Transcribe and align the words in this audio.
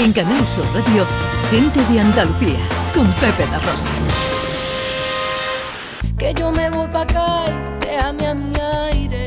En 0.00 0.12
Canal 0.12 0.46
Sur 0.46 0.64
Radio, 0.74 1.04
Gente 1.50 1.80
de 1.92 1.98
Andalucía, 2.00 2.60
con 2.94 3.04
Pepe 3.14 3.44
La 3.50 3.58
Rosa. 3.58 3.88
Que 6.16 6.32
yo 6.34 6.52
me 6.52 6.70
voy 6.70 6.86
pa' 6.86 7.02
acá 7.02 7.46
y 7.48 7.84
déjame 7.84 8.26
a 8.28 8.34
mi 8.34 8.52
aire 8.90 9.26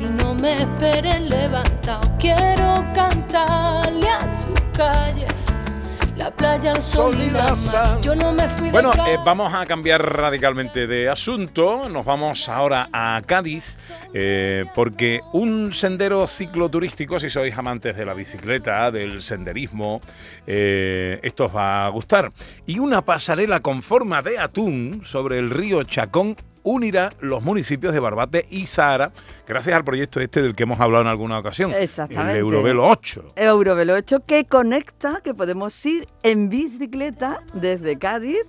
y 0.00 0.06
no 0.06 0.34
me 0.34 0.62
esperen 0.62 1.28
levantado. 1.28 2.00
Quiero 2.18 2.84
cantarle 2.96 4.08
a 4.08 4.22
su 4.22 4.52
calle 4.76 5.28
la 6.18 6.32
playa, 6.32 6.72
el 6.72 6.82
sol, 6.82 7.14
y 7.16 7.30
la 7.30 7.54
mar. 7.72 8.00
Yo 8.00 8.14
no 8.16 8.32
me 8.32 8.50
fui 8.50 8.70
Bueno, 8.70 8.90
de 8.90 9.14
eh, 9.14 9.18
vamos 9.24 9.54
a 9.54 9.64
cambiar 9.66 10.02
radicalmente 10.02 10.88
de 10.88 11.08
asunto. 11.08 11.88
Nos 11.88 12.04
vamos 12.04 12.48
ahora 12.48 12.88
a 12.92 13.22
Cádiz, 13.24 13.76
eh, 14.12 14.64
porque 14.74 15.20
un 15.32 15.72
sendero 15.72 16.26
cicloturístico, 16.26 17.20
si 17.20 17.30
sois 17.30 17.56
amantes 17.56 17.96
de 17.96 18.04
la 18.04 18.14
bicicleta, 18.14 18.90
del 18.90 19.22
senderismo, 19.22 20.00
eh, 20.44 21.20
esto 21.22 21.44
os 21.44 21.54
va 21.54 21.86
a 21.86 21.88
gustar. 21.90 22.32
Y 22.66 22.80
una 22.80 23.02
pasarela 23.02 23.60
con 23.60 23.80
forma 23.80 24.20
de 24.20 24.38
atún 24.38 25.02
sobre 25.04 25.38
el 25.38 25.50
río 25.50 25.84
Chacón 25.84 26.36
unirá 26.68 27.12
los 27.20 27.42
municipios 27.42 27.94
de 27.94 28.00
Barbate 28.00 28.46
y 28.50 28.66
Sahara, 28.66 29.12
gracias 29.46 29.74
al 29.74 29.84
proyecto 29.84 30.20
este 30.20 30.42
del 30.42 30.54
que 30.54 30.64
hemos 30.64 30.78
hablado 30.80 31.02
en 31.02 31.08
alguna 31.08 31.38
ocasión. 31.38 31.72
Exactamente. 31.72 32.34
El 32.34 32.40
Eurovelo 32.40 32.86
8. 32.86 33.32
Eurovelo 33.36 33.94
8 33.94 34.24
que 34.26 34.44
conecta, 34.44 35.20
que 35.22 35.34
podemos 35.34 35.86
ir 35.86 36.06
en 36.22 36.48
bicicleta 36.48 37.42
desde 37.54 37.98
Cádiz 37.98 38.42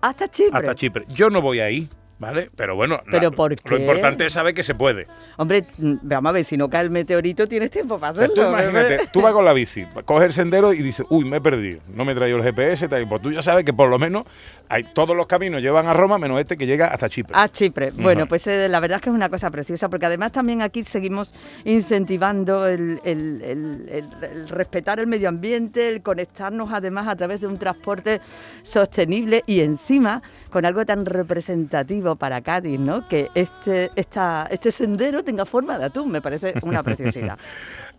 hasta 0.00 0.28
Chipre. 0.28 0.58
Hasta 0.58 0.74
Chipre. 0.74 1.04
Yo 1.08 1.30
no 1.30 1.42
voy 1.42 1.60
ahí, 1.60 1.88
¿vale? 2.18 2.50
Pero 2.56 2.74
bueno, 2.76 3.00
¿Pero 3.10 3.30
la- 3.30 3.36
por 3.36 3.54
lo 3.70 3.78
importante 3.78 4.26
es 4.26 4.32
saber 4.32 4.54
que 4.54 4.62
se 4.62 4.74
puede. 4.74 5.06
Hombre, 5.36 5.64
mm, 5.78 5.94
vamos 6.02 6.30
a 6.30 6.32
ver, 6.32 6.44
si 6.44 6.56
no 6.56 6.68
cae 6.70 6.82
el 6.82 6.90
meteorito 6.90 7.46
tienes 7.46 7.70
tiempo 7.70 7.98
para 7.98 8.12
hacerlo. 8.12 8.34
tú 8.34 8.40
imagínate, 8.42 9.00
tú 9.12 9.20
vas 9.22 9.32
con 9.32 9.44
la 9.44 9.52
bici, 9.52 9.84
coges 10.04 10.24
el 10.26 10.32
sendero 10.32 10.72
y 10.72 10.78
dices, 10.82 11.06
uy, 11.10 11.24
me 11.24 11.36
he 11.38 11.40
perdido, 11.40 11.80
no 11.94 12.04
me 12.04 12.12
he 12.12 12.14
traído 12.14 12.38
el 12.38 12.42
GPS, 12.42 12.88
tal, 12.88 13.06
pues 13.08 13.20
tú 13.20 13.30
ya 13.32 13.42
sabes 13.42 13.64
que 13.64 13.72
por 13.72 13.88
lo 13.90 13.98
menos 13.98 14.24
hay, 14.68 14.84
todos 14.84 15.14
los 15.16 15.26
caminos 15.26 15.60
llevan 15.62 15.86
a 15.86 15.92
Roma, 15.92 16.18
menos 16.18 16.40
este 16.40 16.56
que 16.56 16.66
llega 16.66 16.86
hasta 16.88 17.08
Chipre. 17.08 17.34
A 17.38 17.48
Chipre. 17.48 17.90
Bueno, 17.92 18.26
pues 18.26 18.46
eh, 18.46 18.68
la 18.68 18.80
verdad 18.80 18.96
es 18.96 19.02
que 19.02 19.10
es 19.10 19.14
una 19.14 19.28
cosa 19.28 19.50
preciosa, 19.50 19.88
porque 19.88 20.06
además 20.06 20.32
también 20.32 20.62
aquí 20.62 20.84
seguimos 20.84 21.32
incentivando 21.64 22.66
el- 22.66 23.00
el- 23.04 23.42
el 23.42 24.48
respetar 24.48 24.98
el 25.00 25.06
medio 25.06 25.28
ambiente, 25.28 25.88
el 25.88 26.02
conectarnos 26.02 26.70
además 26.72 27.06
a 27.08 27.14
través 27.16 27.40
de 27.40 27.46
un 27.46 27.58
transporte 27.58 28.20
sostenible 28.62 29.42
y 29.46 29.60
encima 29.60 30.22
con 30.50 30.64
algo 30.64 30.84
tan 30.84 31.04
representativo 31.06 32.05
para 32.14 32.40
Cádiz, 32.42 32.78
¿no? 32.78 33.08
Que 33.08 33.30
este, 33.34 33.90
esta, 33.96 34.46
este 34.50 34.70
sendero 34.70 35.24
tenga 35.24 35.44
forma 35.44 35.76
de 35.78 35.86
atún, 35.86 36.12
me 36.12 36.22
parece 36.22 36.54
una 36.62 36.82
preciosidad. 36.82 37.38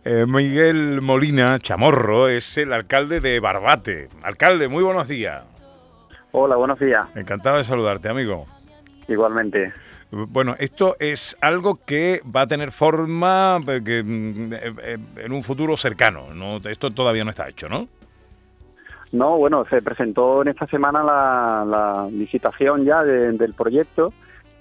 Eh, 0.04 0.24
Miguel 0.26 1.02
Molina 1.02 1.58
Chamorro 1.58 2.28
es 2.28 2.56
el 2.56 2.72
alcalde 2.72 3.20
de 3.20 3.40
Barbate. 3.40 4.08
Alcalde, 4.22 4.68
muy 4.68 4.82
buenos 4.84 5.08
días. 5.08 5.60
Hola, 6.30 6.54
buenos 6.54 6.78
días. 6.78 7.08
Encantado 7.16 7.58
de 7.58 7.64
saludarte, 7.64 8.08
amigo. 8.08 8.46
Igualmente. 9.08 9.72
Bueno, 10.10 10.54
esto 10.58 10.96
es 11.00 11.36
algo 11.40 11.80
que 11.84 12.22
va 12.24 12.42
a 12.42 12.46
tener 12.46 12.70
forma 12.72 13.60
eh, 13.66 13.80
que, 13.84 14.02
mm, 14.02 14.52
eh, 14.52 14.98
en 15.16 15.32
un 15.32 15.42
futuro 15.42 15.76
cercano. 15.76 16.32
¿no? 16.32 16.58
Esto 16.58 16.90
todavía 16.92 17.24
no 17.24 17.30
está 17.30 17.48
hecho, 17.48 17.68
¿no? 17.68 17.88
No, 19.12 19.38
bueno, 19.38 19.64
se 19.70 19.80
presentó 19.82 20.42
en 20.42 20.48
esta 20.48 20.66
semana 20.66 21.02
la, 21.02 21.64
la 21.66 22.08
licitación 22.10 22.84
ya 22.84 23.02
de- 23.02 23.32
del 23.32 23.54
proyecto 23.54 24.12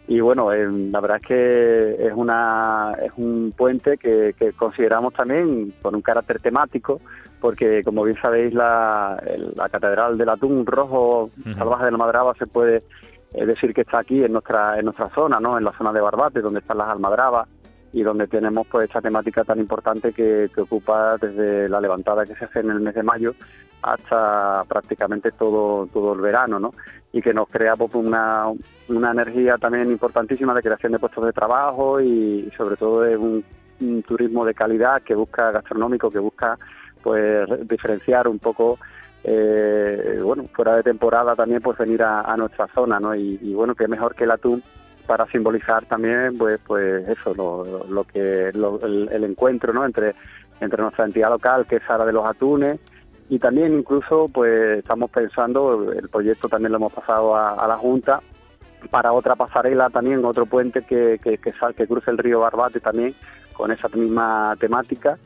y 0.10 0.22
bueno, 0.22 0.54
eh, 0.54 0.66
la 0.90 1.02
verdad 1.02 1.18
es 1.22 1.28
que 1.28 2.08
es 2.08 2.14
una 2.16 2.94
es 3.04 3.12
un 3.18 3.54
puente 3.58 3.98
que, 3.98 4.34
que 4.40 4.54
consideramos 4.54 5.14
también 5.14 5.74
con 5.82 5.96
un 5.96 6.02
carácter 6.02 6.40
temático 6.40 7.02
porque 7.42 7.84
como 7.84 8.04
bien 8.04 8.18
sabéis 8.22 8.54
la, 8.54 9.22
la 9.56 9.68
catedral 9.68 10.18
del 10.18 10.30
atún 10.30 10.66
rojo 10.66 11.30
Ujú. 11.42 11.54
salvaje 11.56 11.86
de 11.86 11.92
la 11.92 11.98
Madraba 11.98 12.34
se 12.36 12.48
puede 12.48 12.78
eh, 13.34 13.46
decir 13.46 13.74
que 13.74 13.82
está 13.82 14.00
aquí 14.00 14.24
en 14.24 14.32
nuestra 14.32 14.80
en 14.80 14.86
nuestra 14.86 15.10
zona, 15.10 15.42
¿no? 15.42 15.58
En 15.58 15.66
la 15.66 15.74
zona 15.78 15.92
de 15.92 16.00
Barbate 16.00 16.40
donde 16.40 16.62
están 16.62 16.78
las 16.78 16.88
almadrabas 16.88 17.50
y 17.98 18.04
donde 18.04 18.28
tenemos 18.28 18.68
pues 18.68 18.84
esta 18.84 19.02
temática 19.02 19.44
tan 19.44 19.58
importante 19.58 20.14
que, 20.14 20.52
ocupa 20.56 21.18
desde 21.18 21.68
la 21.68 21.82
levantada 21.82 22.28
que 22.28 22.36
se 22.36 22.46
hace 22.46 22.60
en 22.60 22.70
el 22.70 22.80
mes 22.80 22.94
de 22.94 23.02
mayo 23.02 23.34
hasta 23.82 24.64
prácticamente 24.68 25.32
todo 25.32 25.88
todo 25.88 26.14
el 26.14 26.22
verano, 26.22 26.60
¿no? 26.60 26.74
Y 27.12 27.24
que 27.24 27.34
nos 27.34 27.50
crea 27.50 27.76
pues, 27.76 27.96
una, 27.96 28.46
una 28.90 29.12
energía 29.12 29.58
también 29.58 29.90
importantísima 29.90 30.54
de 30.54 30.62
creación 30.62 30.92
de 30.92 31.00
puestos 31.00 31.26
de 31.26 31.34
trabajo 31.34 32.00
y, 32.00 32.52
sobre 32.56 32.76
todo 32.76 33.02
de 33.02 33.18
un, 33.18 33.44
turismo 34.08 34.46
de 34.46 34.54
calidad 34.54 35.02
que 35.02 35.16
busca 35.16 35.52
gastronómico, 35.52 36.12
que 36.12 36.20
busca 36.20 36.58
pues 37.02 37.50
re- 37.50 37.64
diferenciar 37.66 38.28
un 38.28 38.38
poco 38.38 38.78
eh, 39.24 40.20
bueno 40.24 40.46
fuera 40.54 40.76
de 40.76 40.84
temporada 40.84 41.36
también 41.36 41.62
pues 41.62 41.78
venir 41.80 42.04
a, 42.04 42.22
a 42.22 42.38
nuestra 42.38 42.68
zona, 42.68 43.00
¿no? 43.00 43.16
Y, 43.16 43.40
y 43.42 43.56
bueno 43.56 43.74
que 43.74 43.88
mejor 43.88 44.14
que 44.14 44.26
el 44.26 44.32
atún 44.32 44.62
para 45.08 45.26
simbolizar 45.28 45.86
también 45.86 46.38
pues 46.38 46.60
pues 46.68 47.08
eso 47.08 47.34
lo, 47.34 47.86
lo 47.90 48.04
que 48.04 48.52
lo- 48.54 48.80
el, 48.84 49.24
encuentro 49.24 49.74
no 49.74 49.86
entre 49.86 50.14
entre 50.60 50.82
nuestra 50.84 51.06
entidad 51.06 51.30
local 51.30 51.66
que 51.66 51.78
es 51.78 51.84
Sara 51.88 52.06
de 52.06 52.14
los 52.14 52.26
Atunes 52.30 52.80
y 53.30 53.40
también 53.40 53.74
incluso 53.80 54.28
pues 54.32 54.80
estamos 54.80 55.10
pensando 55.10 55.92
el 55.92 56.10
proyecto 56.10 56.48
también 56.48 56.72
lo 56.74 56.78
hemos 56.78 56.94
pasado 56.94 57.36
a, 57.36 57.54
a 57.54 57.68
la 57.68 57.78
junta 57.78 58.22
para 58.92 59.12
otra 59.14 59.36
pasarela 59.36 59.90
también 59.90 60.24
otro 60.26 60.46
puente 60.46 60.84
que 60.84 61.20
que, 61.24 61.38
que, 61.38 61.52
sal- 61.54 61.74
que 61.76 61.88
cruce 61.88 62.12
el 62.12 62.18
río 62.18 62.42
Barbate 62.42 62.80
también 62.80 63.16
con 63.54 63.72
esa 63.72 63.88
misma 63.90 64.56
temática. 64.60 65.18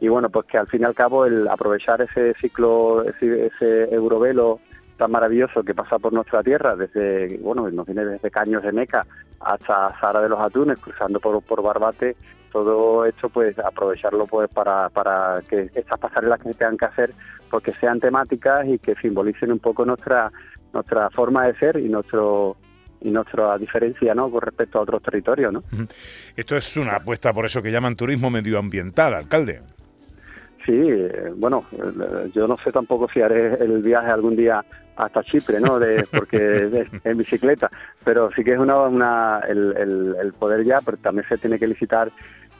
Y 0.00 0.08
bueno 0.08 0.28
pues 0.30 0.46
que 0.46 0.58
al 0.58 0.66
fin 0.66 0.80
y 0.82 0.84
al 0.84 0.94
cabo 0.94 1.24
el 1.26 1.46
aprovechar 1.48 2.00
ese 2.02 2.34
ciclo 2.40 3.02
ese, 3.04 3.46
ese 3.46 3.94
eurovelo 3.94 4.60
tan 4.96 5.10
maravilloso 5.10 5.62
que 5.62 5.74
pasa 5.74 5.98
por 5.98 6.12
nuestra 6.12 6.42
tierra 6.42 6.76
desde 6.76 7.38
bueno 7.38 7.68
nos 7.70 7.86
viene 7.86 8.04
desde 8.04 8.30
Caños 8.30 8.62
de 8.62 8.72
Meca 8.72 9.06
hasta 9.40 9.98
Sara 10.00 10.20
de 10.20 10.28
los 10.28 10.40
Atunes 10.40 10.78
cruzando 10.80 11.20
por, 11.20 11.42
por 11.42 11.62
Barbate 11.62 12.16
todo 12.52 13.04
esto 13.04 13.28
pues 13.28 13.58
aprovecharlo 13.58 14.26
pues 14.26 14.48
para, 14.50 14.88
para 14.90 15.42
que 15.48 15.70
estas 15.74 15.98
pasarelas 15.98 16.40
que 16.40 16.52
se 16.52 16.58
tengan 16.58 16.76
que 16.76 16.84
hacer 16.84 17.14
pues 17.50 17.64
que 17.64 17.72
sean 17.72 18.00
temáticas 18.00 18.66
y 18.68 18.78
que 18.78 18.94
simbolicen 18.96 19.52
un 19.52 19.58
poco 19.58 19.84
nuestra 19.84 20.30
nuestra 20.72 21.10
forma 21.10 21.46
de 21.46 21.54
ser 21.56 21.76
y 21.76 21.88
nuestro 21.88 22.56
y 23.00 23.10
nuestra 23.10 23.58
diferencia 23.58 24.14
no 24.14 24.30
con 24.30 24.42
respecto 24.42 24.78
a 24.78 24.82
otros 24.82 25.02
territorios 25.02 25.52
no 25.52 25.62
Esto 26.36 26.56
es 26.56 26.76
una 26.76 26.96
apuesta 26.96 27.32
por 27.32 27.44
eso 27.44 27.60
que 27.60 27.72
llaman 27.72 27.96
turismo 27.96 28.30
medioambiental, 28.30 29.14
alcalde. 29.14 29.60
Sí, 30.64 30.72
eh, 30.74 31.32
bueno, 31.36 31.62
eh, 31.72 32.30
yo 32.34 32.46
no 32.48 32.56
sé 32.64 32.70
tampoco 32.72 33.08
si 33.12 33.20
haré 33.20 33.54
el 33.62 33.82
viaje 33.82 34.10
algún 34.10 34.34
día 34.36 34.64
hasta 34.96 35.22
Chipre, 35.22 35.60
¿no? 35.60 35.78
De, 35.78 36.06
porque 36.10 36.86
en 37.04 37.18
bicicleta, 37.18 37.68
pero 38.04 38.30
sí 38.34 38.42
que 38.42 38.52
es 38.52 38.58
una, 38.58 38.78
una 38.82 39.40
el, 39.48 39.76
el- 39.76 40.16
el 40.20 40.32
poder 40.32 40.64
ya, 40.64 40.80
pero 40.84 40.96
también 40.96 41.26
se 41.28 41.36
tiene 41.36 41.58
que 41.58 41.66
licitar, 41.66 42.10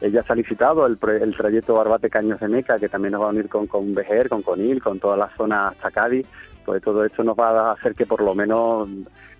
eh, 0.00 0.10
ya 0.10 0.22
se 0.22 0.32
ha 0.32 0.36
licitado 0.36 0.84
el, 0.86 0.98
el 1.22 1.34
trayecto 1.36 1.74
Barbate 1.74 2.10
Caños 2.10 2.40
de 2.40 2.48
Meca, 2.48 2.76
que 2.78 2.88
también 2.88 3.12
nos 3.12 3.22
va 3.22 3.26
a 3.26 3.30
unir 3.30 3.48
con, 3.48 3.66
con 3.66 3.94
Vejer, 3.94 4.28
con 4.28 4.42
Conil, 4.42 4.82
con 4.82 4.98
toda 5.00 5.16
la 5.16 5.30
zona 5.36 5.68
hasta 5.68 5.90
Cádiz, 5.90 6.26
pues 6.66 6.82
todo 6.82 7.04
esto 7.04 7.22
nos 7.24 7.36
va 7.38 7.70
a 7.70 7.72
hacer 7.72 7.94
que 7.94 8.04
por 8.04 8.20
lo 8.20 8.34
menos 8.34 8.88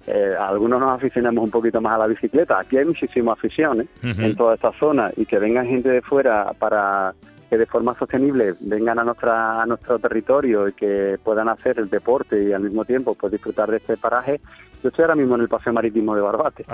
eh, 0.07 0.35
algunos 0.39 0.81
nos 0.81 0.93
aficionemos 0.93 1.43
un 1.45 1.51
poquito 1.51 1.81
más 1.81 1.95
a 1.95 1.99
la 1.99 2.07
bicicleta. 2.07 2.59
Aquí 2.61 2.77
hay 2.79 2.85
muchísima 2.85 3.33
afición 3.33 3.81
¿eh? 3.83 3.87
Ujú. 4.11 4.23
en 4.23 4.37
toda 4.37 4.55
esta 4.55 4.73
zona 4.79 5.11
y 5.17 5.27
que 5.27 5.39
vengan 5.39 5.67
gente 5.67 5.89
de 5.89 6.03
fuera 6.03 6.53
para 6.59 7.15
que 7.49 7.59
de 7.59 7.67
forma 7.67 7.95
sostenible 7.99 8.55
vengan 8.61 8.99
a 8.99 9.05
nuestra 9.05 9.63
a 9.63 9.67
nuestro 9.67 9.99
territorio 9.99 10.69
y 10.69 10.73
que 10.73 11.19
puedan 11.23 11.49
hacer 11.49 11.79
el 11.79 11.89
deporte 11.91 12.43
y 12.43 12.53
al 12.53 12.63
mismo 12.63 12.85
tiempo 12.85 13.15
pues 13.15 13.33
disfrutar 13.33 13.71
de 13.71 13.77
este 13.79 13.97
paraje. 13.97 14.41
Yo 14.83 14.89
estoy 14.89 15.03
ahora 15.05 15.15
mismo 15.15 15.35
en 15.37 15.43
el 15.43 15.49
paseo 15.49 15.73
marítimo 15.73 16.15
de 16.15 16.21
Barbate, 16.23 16.65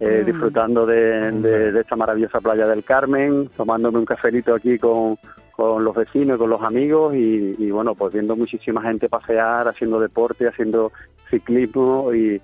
eh, 0.00 0.20
Mm. 0.22 0.26
disfrutando 0.26 0.84
de, 0.86 1.30
de- 1.32 1.72
de 1.72 1.80
esta 1.80 1.96
maravillosa 1.96 2.40
playa 2.40 2.66
del 2.66 2.84
Carmen, 2.84 3.48
tomándome 3.56 3.98
un 3.98 4.04
cafelito 4.04 4.54
aquí 4.54 4.78
con, 4.78 5.16
con 5.52 5.82
los 5.84 5.94
vecinos, 5.94 6.38
con 6.38 6.50
los 6.50 6.62
amigos 6.62 7.14
y, 7.14 7.54
y, 7.58 7.70
bueno, 7.70 7.94
pues 7.94 8.12
viendo 8.12 8.36
muchísima 8.36 8.82
gente 8.82 9.08
pasear, 9.08 9.68
haciendo 9.68 9.98
deporte, 10.00 10.46
haciendo 10.48 10.92
ciclismo 11.30 12.12
y, 12.14 12.40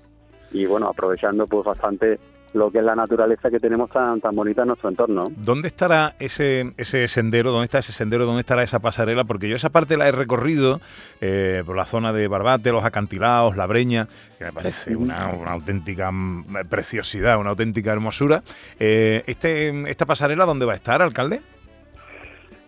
y 0.51 0.65
bueno, 0.65 0.87
aprovechando 0.87 1.45
pues 1.47 1.65
bastante 1.65 2.19
lo 2.53 2.71
que 2.71 2.79
es 2.79 2.83
la 2.83 2.95
naturaleza 2.95 3.49
que 3.49 3.59
tenemos 3.59 3.89
tan, 3.89 4.21
tan 4.21 4.35
bonita 4.35 4.61
en 4.61 4.69
nuestro 4.69 4.89
entorno. 4.89 5.31
¿Dónde 5.35 5.67
estará 5.67 6.15
ese, 6.19 6.73
ese 6.77 7.07
sendero? 7.07 7.51
¿Dónde 7.51 7.65
está 7.65 7.79
ese 7.79 7.91
sendero? 7.91 8.25
¿Dónde 8.25 8.41
estará 8.41 8.63
esa 8.63 8.79
pasarela? 8.79 9.23
Porque 9.23 9.49
yo 9.49 9.55
esa 9.55 9.69
parte 9.69 9.97
la 9.97 10.07
he 10.07 10.11
recorrido 10.11 10.79
eh, 11.21 11.63
por 11.65 11.75
la 11.75 11.85
zona 11.85 12.13
de 12.13 12.27
Barbate, 12.27 12.71
los 12.71 12.85
acantilados, 12.85 13.57
la 13.57 13.65
Breña, 13.65 14.07
que 14.37 14.45
me 14.45 14.53
parece 14.53 14.95
una, 14.95 15.29
una 15.29 15.51
auténtica 15.51 16.11
mm, 16.11 16.67
preciosidad, 16.69 17.39
una 17.39 17.51
auténtica 17.51 17.91
hermosura. 17.91 18.43
Eh, 18.79 19.23
este, 19.27 19.89
¿Esta 19.89 20.05
pasarela 20.05 20.45
dónde 20.45 20.65
va 20.65 20.73
a 20.73 20.77
estar, 20.77 21.01
alcalde? 21.01 21.41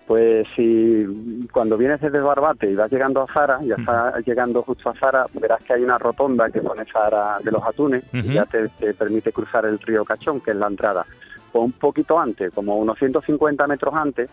Pues 0.08 0.48
si 0.56 1.48
cuando 1.52 1.78
vienes 1.78 2.00
desde 2.00 2.20
Barbate 2.20 2.70
y 2.70 2.76
vas 2.76 2.92
llegando 2.92 3.22
a 3.22 3.28
Zara, 3.28 3.60
ya 3.64 3.76
está 3.76 4.20
llegando 4.20 4.62
justo 4.62 4.90
a 4.90 4.94
Zara, 4.94 5.26
verás 5.34 5.64
que 5.64 5.74
hay 5.74 5.84
una 5.84 5.98
rotonda 5.98 6.50
que 6.52 6.62
pone 6.62 6.86
Zara 6.86 7.40
de 7.44 7.52
los 7.52 7.64
Atunes 7.64 8.04
y 8.14 8.34
ya 8.34 8.46
te, 8.46 8.70
te 8.70 8.94
permite 8.94 9.32
cruzar 9.32 9.66
el 9.66 9.80
río 9.80 10.06
Cachón, 10.06 10.42
que 10.42 10.52
es 10.52 10.58
la 10.58 10.68
entrada. 10.68 11.06
Pues 11.52 11.66
un 11.66 11.72
poquito 11.72 12.20
antes, 12.20 12.54
como 12.54 12.78
unos 12.78 13.00
150 13.00 13.66
metros 13.66 13.96
antes 13.96 14.30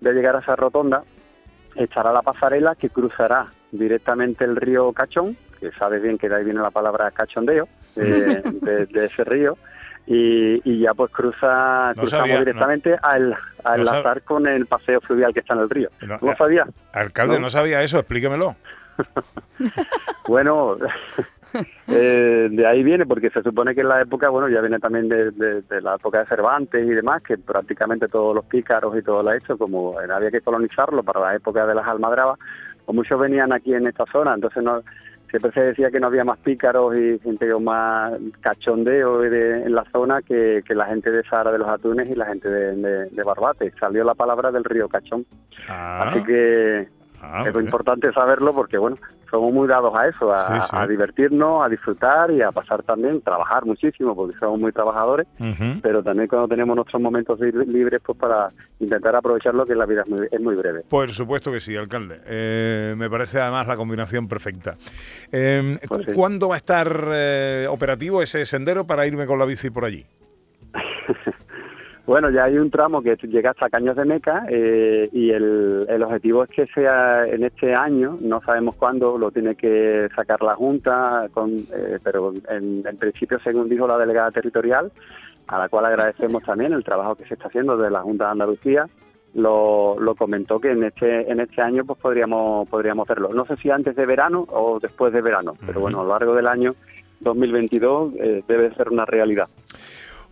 de 0.00 0.12
llegar 0.12 0.36
a 0.36 0.40
esa 0.40 0.56
rotonda, 0.56 1.02
estará 1.74 2.12
la 2.12 2.22
pasarela 2.22 2.74
que 2.74 2.90
cruzará 2.90 3.46
directamente 3.72 4.44
el 4.44 4.56
río 4.56 4.92
Cachón, 4.92 5.36
que 5.58 5.72
sabes 5.72 6.02
bien 6.02 6.18
que 6.18 6.28
de 6.28 6.36
ahí 6.36 6.44
viene 6.44 6.60
la 6.60 6.70
palabra 6.70 7.10
cachondeo, 7.10 7.68
eh, 7.96 8.42
de, 8.90 9.04
ese 9.06 9.24
río, 9.24 9.56
y, 10.06 10.80
ya 10.80 10.92
pues 10.94 11.10
cruza 11.10 11.92
cruzamos 11.96 12.38
directamente 12.38 12.96
al, 13.02 13.34
al 13.64 13.80
enlazar 13.80 14.22
con 14.22 14.46
el 14.46 14.66
paseo 14.66 15.00
fluvial 15.00 15.32
que 15.32 15.40
está 15.40 15.54
en 15.54 15.60
el 15.60 15.70
río. 15.70 15.88
No, 16.06 16.18
¿No 16.20 16.36
sabía? 16.36 16.66
Alcalde, 16.92 17.40
no 17.40 17.50
sabía 17.50 17.82
eso, 17.82 17.98
explíquemelo. 17.98 18.56
bueno, 20.28 20.76
eh, 21.88 22.48
de 22.50 22.66
ahí 22.66 22.82
viene, 22.82 23.06
porque 23.06 23.30
se 23.30 23.42
supone 23.42 23.74
que 23.74 23.80
en 23.80 23.88
la 23.88 24.02
época, 24.02 24.28
bueno, 24.28 24.48
ya 24.48 24.60
viene 24.60 24.78
también 24.78 25.08
de, 25.08 25.64
la 25.80 25.94
época 25.94 26.20
de 26.20 26.26
Cervantes 26.26 26.84
y 26.84 26.90
demás, 26.90 27.22
que 27.22 27.38
prácticamente 27.38 28.08
todos 28.08 28.34
los 28.34 28.44
pícaros 28.44 28.96
y 28.96 29.02
todo 29.02 29.22
lo 29.22 29.32
hecho, 29.32 29.56
como 29.56 29.98
había 29.98 30.30
que 30.30 30.40
colonizarlo 30.40 31.02
para 31.02 31.20
la 31.20 31.34
época 31.34 31.66
de 31.66 31.74
las 31.74 31.86
almadrabas, 31.86 32.38
pues 32.84 32.94
muchos 32.94 33.18
venían 33.18 33.52
aquí 33.52 33.74
en 33.74 33.86
esta 33.86 34.04
zona, 34.12 34.34
entonces 34.34 34.62
no 34.62 34.82
siempre 35.34 35.50
se 35.50 35.66
decía 35.66 35.90
que 35.90 35.98
no 35.98 36.06
había 36.06 36.22
más 36.22 36.38
pícaros 36.38 36.94
y 36.96 37.18
gente 37.18 37.50
con 37.50 37.64
más 37.64 38.12
cachondeo 38.40 39.24
en 39.24 39.74
la 39.74 39.84
zona 39.90 40.22
que, 40.22 40.62
la 40.68 40.86
gente 40.86 41.10
de 41.10 41.24
Sahara 41.24 41.50
de 41.50 41.58
los 41.58 41.68
Atunes 41.68 42.08
y 42.08 42.14
la 42.14 42.26
gente 42.26 42.48
de, 42.48 43.22
Barbate. 43.24 43.72
Salió 43.80 44.04
la 44.04 44.14
palabra 44.14 44.52
del 44.52 44.62
río 44.62 44.88
Cachón. 44.88 45.26
Ah. 45.68 46.04
Así 46.06 46.22
que 46.22 46.88
Ah, 47.32 47.44
es 47.46 47.54
importante 47.54 48.12
saberlo 48.12 48.54
porque, 48.54 48.78
bueno, 48.78 48.96
somos 49.30 49.52
muy 49.52 49.66
dados 49.66 49.92
a 49.96 50.06
eso, 50.06 50.32
a, 50.32 50.86
divertirnos, 50.86 51.64
a 51.64 51.68
disfrutar 51.68 52.30
y 52.30 52.42
a 52.42 52.52
pasar 52.52 52.82
también, 52.82 53.20
trabajar 53.20 53.64
muchísimo 53.64 54.14
porque 54.14 54.36
somos 54.38 54.60
muy 54.60 54.72
trabajadores, 54.72 55.26
pero 55.82 56.02
también 56.02 56.28
cuando 56.28 56.48
tenemos 56.48 56.76
nuestros 56.76 57.02
momentos 57.02 57.40
libres, 57.40 58.00
pues 58.04 58.18
para 58.18 58.48
intentar 58.78 59.16
aprovecharlo, 59.16 59.64
que 59.64 59.74
la 59.74 59.86
vida 59.86 60.02
es 60.30 60.40
muy, 60.40 60.54
breve. 60.54 60.82
Por 60.88 61.10
supuesto 61.10 61.50
que 61.50 61.60
sí, 61.60 61.76
alcalde. 61.76 62.20
Eh, 62.26 62.94
me 62.96 63.10
parece 63.10 63.40
además 63.40 63.66
la 63.66 63.76
combinación 63.76 64.28
perfecta. 64.28 64.74
Em, 65.32 65.78
pues 65.88 66.14
¿Cuándo 66.14 66.48
va 66.48 66.54
a 66.54 66.58
estar 66.58 67.08
eh, 67.12 67.66
operativo 67.68 68.22
ese 68.22 68.46
sendero 68.46 68.86
para 68.86 69.06
irme 69.06 69.26
con 69.26 69.38
la 69.38 69.44
bici 69.44 69.70
por 69.70 69.84
allí? 69.84 70.06
Bueno, 72.06 72.28
ya 72.30 72.44
hay 72.44 72.58
un 72.58 72.68
tramo 72.68 73.00
que 73.00 73.16
llega 73.16 73.50
hasta 73.50 73.70
Caños 73.70 73.96
de 73.96 74.04
Meca 74.04 74.44
eh, 74.50 75.08
y 75.10 75.30
el, 75.30 75.86
el, 75.88 76.02
objetivo 76.02 76.44
es 76.44 76.50
que 76.50 76.66
sea 76.66 77.26
en 77.26 77.44
este 77.44 77.74
año, 77.74 78.16
no 78.20 78.42
sabemos 78.42 78.74
cuándo, 78.76 79.16
lo 79.16 79.30
tiene 79.30 79.54
que 79.54 80.08
sacar 80.14 80.42
la 80.42 80.54
Junta, 80.54 81.28
con, 81.32 81.56
eh, 81.56 81.98
pero 82.02 82.34
en, 82.50 82.82
principio, 82.98 83.38
según 83.42 83.68
dijo 83.68 83.86
la 83.88 83.96
delegada 83.96 84.30
territorial, 84.30 84.92
a 85.46 85.58
la 85.58 85.70
cual 85.70 85.86
agradecemos 85.86 86.42
también 86.42 86.74
el 86.74 86.84
trabajo 86.84 87.14
que 87.14 87.24
se 87.24 87.34
está 87.34 87.48
haciendo 87.48 87.78
de 87.78 87.90
la 87.90 88.02
Junta 88.02 88.26
de 88.26 88.30
Andalucía, 88.32 88.86
lo, 89.32 89.98
lo 89.98 90.14
comentó 90.14 90.58
que 90.58 90.72
en 90.72 90.84
este 90.84 91.28
en 91.30 91.40
este 91.40 91.60
año 91.60 91.84
pues 91.84 91.98
podríamos 91.98 92.68
podríamos 92.68 93.08
hacerlo. 93.08 93.30
No 93.34 93.46
sé 93.46 93.56
si 93.56 93.70
antes 93.70 93.96
de 93.96 94.06
verano 94.06 94.46
o 94.50 94.78
después 94.78 95.12
de 95.12 95.22
verano, 95.22 95.54
pero 95.66 95.80
bueno, 95.80 96.00
a 96.00 96.04
lo 96.04 96.10
largo 96.10 96.34
del 96.34 96.46
año 96.46 96.72
2022 97.20 98.12
eh, 98.16 98.44
debe 98.46 98.74
ser 98.74 98.90
una 98.90 99.06
realidad 99.06 99.48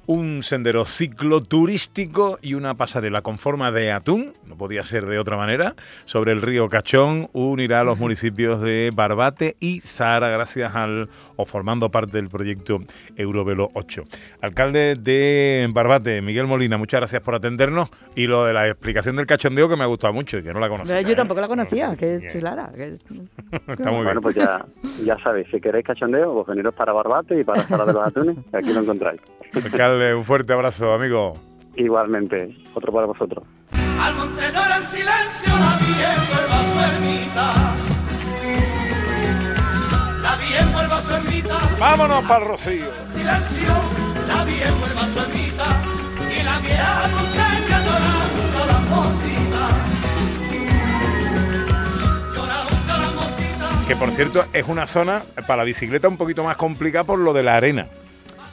un 0.06 0.43
sendero 0.43 0.84
cicloturístico 0.84 2.38
y 2.43 2.54
una 2.54 2.75
pasarela 2.75 3.22
con 3.22 3.38
forma 3.38 3.70
de 3.70 3.93
atún, 3.93 4.34
no 4.46 4.56
podía 4.56 4.84
ser 4.84 5.06
de 5.06 5.19
otra 5.19 5.37
manera, 5.37 5.75
sobre 6.04 6.32
el 6.32 6.43
río 6.43 6.69
Cachón, 6.69 7.28
unirá 7.32 7.81
a 7.81 7.84
los 7.84 7.99
municipios 7.99 8.60
de 8.60 8.90
Barbate 8.94 9.56
y 9.60 9.81
Zahara 9.81 10.28
gracias 10.28 10.75
al, 10.75 11.08
o 11.37 11.44
formando 11.44 11.90
parte 11.90 12.19
del 12.19 12.28
proyecto 12.28 12.78
Eurovelo 13.16 13.70
8. 13.75 14.02
Alcalde 14.40 14.96
de 14.96 15.69
Barbate, 15.72 16.20
Miguel 16.20 16.46
Molina, 16.46 16.78
muchas 16.78 17.00
gracias 17.00 17.22
por 17.22 17.34
atendernos 17.34 17.90
y 18.14 18.26
lo 18.26 18.44
de 18.44 18.52
la 18.52 18.69
explicación 18.69 19.16
del 19.16 19.26
cachondeo 19.26 19.69
que 19.69 19.76
me 19.76 19.84
ha 19.84 19.87
gustado 19.87 20.12
mucho 20.12 20.38
y 20.38 20.43
que 20.43 20.52
no 20.52 20.60
la 20.60 20.69
conocía. 20.69 21.00
Yo 21.02 21.14
tampoco 21.14 21.40
la 21.40 21.49
conocía, 21.49 21.96
que 21.96 22.26
chilara. 22.31 22.70
Está 23.69 23.90
muy 23.90 24.04
bueno, 24.04 24.20
pues 24.20 24.34
ya, 24.34 24.64
ya 25.04 25.16
sabéis, 25.22 25.46
si 25.50 25.60
queréis 25.60 25.84
cachondeo, 25.84 26.34
pues 26.34 26.46
veniros 26.49 26.75
para 26.75 26.93
Barbate 26.93 27.40
y 27.40 27.44
para 27.44 27.62
Zahara 27.62 27.87
de 27.87 27.93
los 27.93 28.06
Atunes, 28.06 28.37
que 28.50 28.56
aquí 28.56 28.72
lo 28.72 28.81
encontráis 28.81 29.20
un 29.54 30.25
fuerte 30.25 30.52
abrazo, 30.52 30.94
amigo. 30.94 31.34
Igualmente, 31.76 32.56
otro 32.75 32.93
para 32.93 33.06
vosotros. 33.06 33.44
Al 34.00 34.16
monte 34.16 34.43
en 34.46 34.87
silencio, 34.87 35.52
la 35.54 35.78
vi 35.78 35.93
en 36.02 36.32
ermita. 36.94 37.52
La 40.22 40.37
vi 40.37 40.54
en 40.54 40.72
vaso 40.72 41.16
ermita. 41.16 41.58
Vámonos 41.78 42.25
para 42.25 42.44
Rocío. 42.44 42.87
Silencio, 43.08 43.72
la 44.28 44.44
vi 44.44 44.54
en 44.62 44.81
vaso 44.94 45.20
ermita. 45.22 45.82
Y 46.28 46.43
la 46.43 46.58
vieja 46.58 47.08
montaña 47.08 47.81
llorando 47.84 48.66
la 48.66 48.78
mosita. 48.90 49.69
Llorando 52.34 52.93
la 52.99 53.10
mosita. 53.10 53.87
Que 53.87 53.96
por 53.96 54.10
cierto 54.12 54.44
es 54.52 54.66
una 54.66 54.87
zona 54.87 55.22
para 55.46 55.58
la 55.58 55.64
bicicleta 55.64 56.08
un 56.08 56.16
poquito 56.16 56.43
más 56.43 56.56
complicada 56.56 57.04
por 57.04 57.19
lo 57.19 57.32
de 57.32 57.43
la 57.43 57.56
arena. 57.56 57.88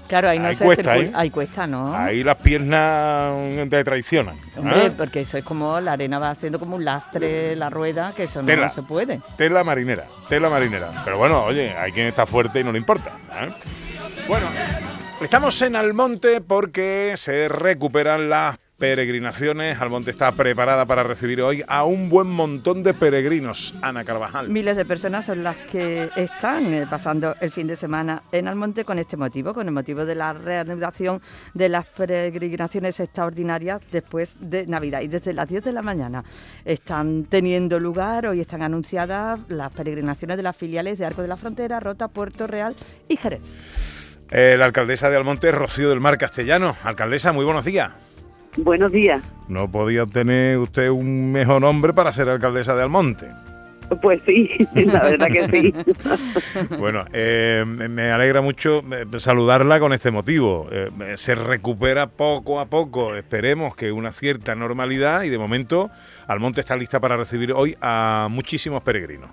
Claro, 0.10 0.28
ahí 0.28 0.40
no 0.40 0.52
se 0.56 0.66
cuesta, 0.66 0.98
¿eh? 0.98 1.12
ahí 1.14 1.30
cuesta, 1.30 1.68
¿no? 1.68 1.96
Ahí 1.96 2.24
las 2.24 2.38
piernas 2.38 3.32
te 3.70 3.84
traicionan. 3.84 4.36
Hombre, 4.58 4.88
¿eh? 4.88 4.92
porque 4.92 5.22
eso 5.22 5.38
es 5.38 5.44
como 5.44 5.80
la 5.80 5.94
arena 5.94 6.18
va 6.18 6.32
haciendo 6.32 6.58
como 6.58 6.78
un 6.78 6.84
lastre 6.84 7.56
la 7.56 7.70
rueda, 7.70 8.12
que 8.16 8.24
eso 8.24 8.42
no 8.42 8.70
se 8.72 8.82
puede. 8.82 9.22
Tela 9.38 9.64
marinera, 9.64 10.06
tela 10.28 10.50
marinera. 10.50 10.90
Pero 11.06 11.20
bueno, 11.20 11.44
oye, 11.44 11.78
hay 11.78 11.92
quien 11.92 12.08
está 12.08 12.26
fuerte 12.26 12.60
y 12.60 12.64
no 12.64 12.72
le 12.72 12.80
importa. 12.80 13.12
¿eh? 13.40 13.54
Bueno, 14.28 14.48
estamos 15.22 15.62
en 15.62 15.76
Almonte 15.76 16.42
porque 16.42 17.14
se 17.16 17.48
recuperan 17.48 18.30
las 18.30 18.58
peregrinaciones. 18.80 19.80
Almonte 19.80 20.10
está 20.10 20.32
preparada 20.32 20.86
para 20.86 21.04
recibir 21.04 21.42
hoy 21.42 21.64
a 21.68 21.84
un 21.84 22.10
buen 22.10 22.28
montón 22.28 22.82
de 22.82 22.94
peregrinos. 22.94 23.76
Ana 23.82 24.06
Carvajal. 24.06 24.50
Miles 24.50 24.78
de 24.78 24.86
personas 24.86 25.26
son 25.26 25.44
las 25.44 25.58
que 25.58 26.10
están 26.16 26.74
eh, 26.74 26.88
pasando 26.90 27.36
el 27.42 27.52
fin 27.52 27.68
de 27.68 27.76
semana 27.76 28.24
en 28.32 28.48
Almonte 28.48 28.86
con 28.86 28.98
este 28.98 29.18
motivo, 29.18 29.54
con 29.54 29.68
el 29.68 29.74
motivo 29.74 30.06
de 30.06 30.16
la 30.16 30.34
reanudación 30.34 31.22
de 31.54 31.70
las 31.70 31.86
peregrinaciones 31.86 33.00
extraordinarias 33.00 33.82
después 33.92 34.36
de 34.40 34.66
Navidad. 34.66 35.02
Y 35.02 35.08
desde 35.08 35.34
las 35.34 35.48
10 35.48 35.66
de 35.66 35.74
la 35.74 35.82
mañana 35.82 36.24
están 36.64 37.26
teniendo 37.26 37.80
lugar, 37.80 38.26
hoy 38.28 38.40
están 38.40 38.62
anunciadas 38.62 39.42
las 39.50 39.72
peregrinaciones 39.72 40.38
de 40.38 40.44
las 40.44 40.56
filiales 40.56 40.98
de 40.98 41.06
Arco 41.06 41.22
de 41.22 41.28
la 41.28 41.38
Frontera, 41.38 41.80
Rota, 41.82 42.08
Puerto 42.08 42.48
Real 42.48 42.76
y 43.10 43.18
Jerez. 43.18 43.52
Eh, 44.32 44.56
la 44.58 44.66
alcaldesa 44.66 45.10
de 45.10 45.18
Almonte, 45.18 45.52
Rocío 45.52 45.90
del 45.90 46.00
Mar 46.00 46.18
Castellano. 46.18 46.76
Alcaldesa, 46.84 47.34
muy 47.34 47.46
buenos 47.46 47.66
días. 47.66 47.92
Buenos 48.64 48.92
días. 48.92 49.24
No 49.48 49.72
podía 49.72 50.06
tener 50.06 50.58
usted 50.58 50.90
un 50.90 51.32
mejor 51.32 51.62
nombre 51.62 51.94
para 51.94 52.12
ser 52.12 52.28
alcaldesa 52.28 52.76
de 52.76 52.84
Almonte. 52.84 53.28
Pues 54.02 54.22
sí, 54.28 54.50
la 54.86 55.02
verdad 55.02 55.28
que 55.28 55.48
sí. 55.48 55.74
bueno, 56.78 57.06
eh, 57.14 57.64
me 57.66 58.12
alegra 58.12 58.42
mucho 58.42 58.84
eh, 58.92 59.06
saludarla 59.18 59.80
con 59.80 59.94
este 59.94 60.12
motivo. 60.12 60.68
Eh, 60.72 60.90
se 61.16 61.36
recupera 61.36 62.08
poco 62.08 62.60
a 62.60 62.66
poco, 62.66 63.16
esperemos 63.16 63.76
que 63.76 63.92
una 63.92 64.12
cierta 64.12 64.56
normalidad 64.56 65.24
y 65.24 65.30
de 65.30 65.38
momento 65.38 65.90
Almonte 66.28 66.60
está 66.60 66.76
lista 66.76 67.00
para 67.00 67.18
recibir 67.18 67.54
hoy 67.54 67.76
a 67.82 68.28
muchísimos 68.30 68.84
peregrinos. 68.84 69.30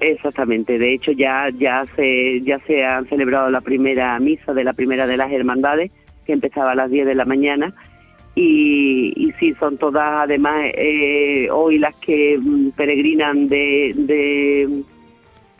Exactamente, 0.00 0.78
de 0.78 0.94
hecho 0.94 1.12
ya, 1.12 1.48
ya, 1.54 1.84
se, 1.96 2.40
ya 2.42 2.58
se 2.66 2.84
han 2.84 3.06
celebrado 3.08 3.50
la 3.50 3.60
primera 3.60 4.18
misa 4.18 4.54
de 4.54 4.64
la 4.64 4.72
primera 4.72 5.06
de 5.06 5.16
las 5.16 5.30
hermandades, 5.32 5.90
que 6.24 6.32
empezaba 6.32 6.72
a 6.72 6.74
las 6.74 6.90
10 6.90 7.06
de 7.06 7.14
la 7.14 7.24
mañana 7.24 7.74
y, 8.34 9.12
y 9.16 9.32
sí, 9.32 9.54
son 9.58 9.76
todas 9.76 10.22
además 10.24 10.66
eh, 10.74 11.48
hoy 11.50 11.78
las 11.78 11.94
que 11.96 12.38
mm, 12.38 12.70
peregrinan 12.70 13.48
de, 13.48 13.92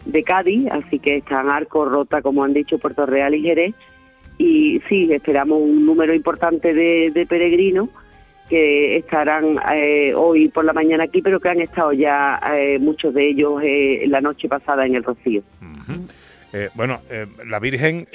de, 0.04 0.22
Cádiz, 0.22 0.68
así 0.70 0.98
que 0.98 1.16
están 1.16 1.50
Arco, 1.50 1.84
Rota, 1.84 2.22
como 2.22 2.44
han 2.44 2.52
dicho, 2.52 2.78
Puerto 2.78 3.06
Real 3.06 3.34
y 3.34 3.42
Jerez. 3.42 3.74
Y 4.38 4.80
sí, 4.88 5.12
esperamos 5.12 5.60
un 5.60 5.84
número 5.84 6.14
importante 6.14 6.72
de, 6.72 7.26
peregrinos 7.28 7.88
que 8.48 8.96
estarán 8.96 9.58
eh, 9.72 10.12
hoy 10.14 10.48
por 10.48 10.64
la 10.64 10.72
mañana 10.72 11.04
aquí, 11.04 11.22
pero 11.22 11.38
que 11.40 11.48
han 11.48 11.60
estado 11.60 11.92
ya 11.92 12.40
eh, 12.54 12.78
muchos 12.78 13.14
de 13.14 13.28
ellos 13.28 13.62
la 14.06 14.20
noche 14.20 14.48
pasada 14.48 14.86
en 14.86 14.94
el 14.94 15.04
Rocío. 15.04 15.42
bueno, 16.74 17.00
la 17.46 17.58
Virgen 17.58 18.06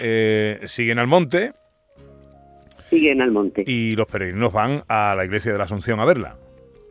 sigue 0.65 0.91
en 0.91 0.99
el 0.99 1.07
monte, 1.07 1.53
siguen 2.89 3.21
al 3.21 3.31
monte. 3.31 3.63
Y 3.67 3.95
los 3.95 4.07
peregrinos 4.07 4.53
van 4.53 4.83
a 4.87 5.13
la 5.15 5.25
iglesia 5.25 5.51
de 5.51 5.57
la 5.57 5.63
Asunción 5.65 5.99
a 5.99 6.05
verla. 6.05 6.37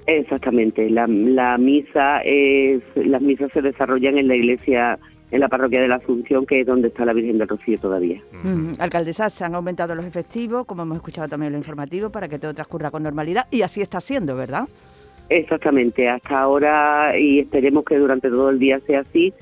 Exactamente, 0.06 0.90
la, 0.90 1.06
la 1.06 1.56
misa 1.56 2.20
es, 2.24 2.82
las 2.94 3.22
misas 3.22 3.50
se 3.52 3.62
desarrollan 3.62 4.18
en 4.18 4.28
la 4.28 4.36
iglesia, 4.36 4.98
en 5.30 5.40
la 5.40 5.48
parroquia 5.48 5.80
de 5.80 5.88
la 5.88 5.94
Asunción, 5.94 6.44
que 6.44 6.60
es 6.60 6.66
donde 6.66 6.88
está 6.88 7.06
la 7.06 7.14
Virgen 7.14 7.38
del 7.38 7.48
Rocío 7.48 7.78
todavía. 7.78 8.20
Alcaldesa, 8.78 9.30
se 9.30 9.44
han 9.44 9.54
aumentado 9.54 9.94
los 9.94 10.04
efectivos, 10.04 10.66
como 10.66 10.82
hemos 10.82 10.98
escuchado 10.98 11.28
también 11.28 11.52
lo 11.52 11.58
informativo, 11.58 12.10
para 12.10 12.28
que 12.28 12.38
todo 12.38 12.52
transcurra 12.52 12.90
con 12.90 13.02
normalidad, 13.02 13.46
y 13.50 13.62
así 13.62 13.80
está 13.80 13.98
siendo, 14.00 14.36
¿verdad? 14.36 14.68
Exactamente, 15.30 16.06
hasta 16.06 16.38
ahora, 16.38 17.18
y 17.18 17.38
esperemos 17.38 17.86
que 17.86 17.96
durante 17.96 18.28
todo 18.28 18.50
el 18.50 18.58
día 18.58 18.80
sea 18.86 19.00
así, 19.00 19.32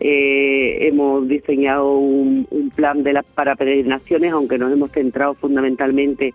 eh, 0.00 0.86
hemos 0.86 1.26
diseñado 1.26 1.96
un, 1.98 2.46
plan 2.74 3.02
de 3.02 3.12
las 3.12 3.24
para 3.24 3.56
peregrinaciones, 3.56 4.32
aunque 4.32 4.58
nos 4.58 4.72
hemos 4.72 4.92
centrado 4.92 5.34
fundamentalmente 5.34 6.34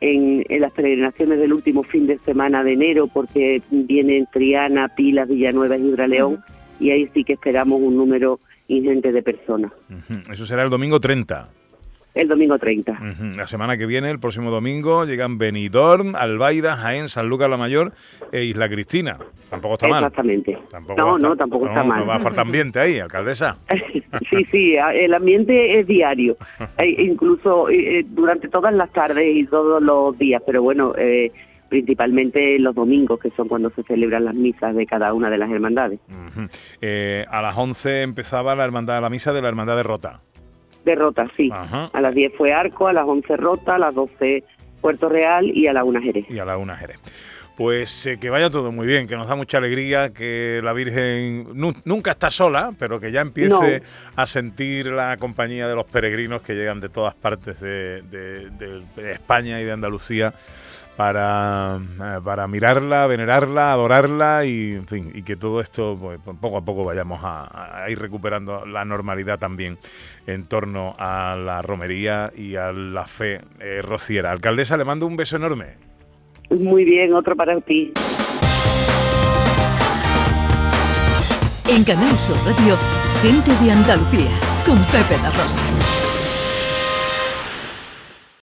en, 0.00 0.44
las 0.60 0.72
peregrinaciones 0.72 1.38
del 1.38 1.52
último 1.52 1.82
fin 1.84 2.06
de 2.06 2.18
semana 2.18 2.64
de 2.64 2.72
enero, 2.72 3.06
porque 3.06 3.62
vienen 3.70 4.26
Triana, 4.32 4.88
Pilas, 4.88 5.28
Villanueva 5.28 5.76
y 5.76 5.82
Gibraleón, 5.82 6.40
y 6.80 6.90
ahí 6.90 7.08
sí 7.14 7.22
que 7.24 7.34
esperamos 7.34 7.80
un 7.80 7.96
número 7.96 8.40
ingente 8.66 9.12
de 9.12 9.22
personas. 9.22 9.72
Eso 10.32 10.46
será 10.46 10.64
el 10.64 10.70
domingo 10.70 10.98
30. 10.98 11.48
El 12.14 12.28
domingo 12.28 12.58
30. 12.58 13.00
La 13.36 13.46
semana 13.48 13.76
que 13.76 13.86
viene, 13.86 14.08
el 14.08 14.20
próximo 14.20 14.52
domingo, 14.52 15.04
llegan 15.04 15.36
Benidorm, 15.36 16.14
Albaida, 16.14 16.76
Jaén, 16.76 17.08
San 17.08 17.28
Lucas 17.28 17.50
la 17.50 17.56
Mayor 17.56 17.92
e 18.30 18.44
Isla 18.44 18.68
Cristina. 18.68 19.18
Tampoco 19.50 19.74
está 19.74 19.88
mal. 19.88 20.04
Exactamente. 20.04 20.58
no, 20.96 21.18
no, 21.18 21.36
tampoco 21.36 21.66
está 21.66 21.82
mal. 21.82 22.00
No 22.00 22.06
va 22.06 22.16
a 22.16 22.20
faltar 22.20 22.46
ambiente 22.46 22.78
ahí, 22.78 23.00
alcaldesa. 23.00 23.58
sí, 24.30 24.44
sí, 24.50 24.76
el 24.76 25.12
ambiente 25.12 25.80
es 25.80 25.86
diario, 25.86 26.36
e 26.78 27.02
incluso 27.02 27.68
eh, 27.68 27.98
eh, 27.98 28.06
durante 28.08 28.48
todas 28.48 28.72
las 28.72 28.92
tardes 28.92 29.34
y 29.34 29.44
todos 29.46 29.82
los 29.82 30.16
días, 30.16 30.40
pero 30.46 30.62
bueno, 30.62 30.94
eh, 30.96 31.32
principalmente 31.68 32.58
los 32.60 32.76
domingos, 32.76 33.18
que 33.18 33.30
son 33.30 33.48
cuando 33.48 33.70
se 33.70 33.82
celebran 33.82 34.24
las 34.24 34.34
misas 34.34 34.76
de 34.76 34.86
cada 34.86 35.12
una 35.14 35.30
de 35.30 35.38
las 35.38 35.50
hermandades. 35.50 35.98
a 36.08 37.42
las 37.42 37.56
11 37.56 38.02
empezaba 38.02 38.54
la 38.54 38.64
hermandad, 38.64 39.00
la 39.00 39.10
misa 39.10 39.32
de 39.32 39.42
la 39.42 39.48
hermandad 39.48 39.76
de 39.76 39.82
Rota 39.82 40.20
de 40.84 40.94
Rota, 40.94 41.30
sí. 41.36 41.50
A 41.52 42.00
las 42.00 42.14
10 42.14 42.32
fue 42.36 42.52
Arco, 42.52 42.88
a 42.88 42.92
las 42.92 43.06
11 43.06 43.36
Rota, 43.36 43.76
a 43.76 43.78
las 43.78 43.94
12 43.94 44.44
Puerto 44.80 45.08
Real 45.08 45.46
y 45.46 45.66
a 45.66 45.72
la 45.72 45.84
1 45.84 46.00
Jerez. 46.02 46.30
Y 46.30 46.38
a 46.38 46.44
la 46.44 46.56
1 46.56 46.76
Jerez. 46.76 46.98
Pues 47.56 48.06
eh, 48.06 48.18
que 48.18 48.30
vaya 48.30 48.50
todo 48.50 48.72
muy 48.72 48.86
bien, 48.86 49.06
que 49.06 49.16
nos 49.16 49.28
da 49.28 49.36
mucha 49.36 49.58
alegría 49.58 50.12
que 50.12 50.60
la 50.64 50.72
Virgen 50.72 51.46
nunca 51.84 52.10
está 52.10 52.32
sola, 52.32 52.72
pero 52.78 52.98
que 52.98 53.12
ya 53.12 53.20
empiece 53.20 53.82
a 54.16 54.26
sentir 54.26 54.86
la 54.86 55.16
compañía 55.18 55.68
de 55.68 55.76
los 55.76 55.84
peregrinos 55.84 56.42
que 56.42 56.54
llegan 56.54 56.80
de 56.80 56.88
todas 56.88 57.14
partes 57.14 57.60
de 57.60 58.02
España 59.12 59.60
y 59.60 59.64
de 59.64 59.70
Andalucía 59.72 60.34
para, 60.96 61.78
eh, 61.78 62.20
para 62.24 62.46
mirarla, 62.46 63.06
venerarla, 63.06 63.72
adorarla 63.72 64.44
y, 64.44 64.74
en 64.74 64.86
fin, 64.86 65.12
y 65.14 65.22
que 65.22 65.36
todo 65.36 65.60
esto 65.60 65.96
pues, 66.00 66.20
poco 66.40 66.58
a 66.58 66.64
poco 66.64 66.84
vayamos 66.84 67.20
a, 67.22 67.86
ir 67.88 67.98
recuperando 67.98 68.64
la 68.64 68.84
normalidad 68.84 69.38
también 69.38 69.78
en 70.26 70.46
torno 70.46 70.94
a 70.98 71.36
la 71.36 71.62
romería 71.62 72.32
y 72.36 72.56
a 72.56 72.72
la 72.72 73.06
fe 73.06 73.40
eh, 73.60 73.82
rociera. 73.82 74.30
Alcaldesa, 74.30 74.76
le 74.76 74.84
mando 74.84 75.06
un 75.06 75.16
beso 75.16 75.36
enorme. 75.36 75.74
Muy 76.50 76.84
bien, 76.84 77.12
otro 77.14 77.34
para 77.36 77.60
ti. 77.60 77.92
En 81.68 81.82
Canal 81.82 82.18
Sur 82.18 82.36
Radio, 82.44 82.76
gente 83.22 83.50
de 83.64 83.72
Andalucía, 83.72 84.30
con 84.64 84.78
Pepe 84.84 85.20
La 85.22 85.30
Rosa. 85.30 86.03